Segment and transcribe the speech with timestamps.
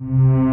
[0.00, 0.47] you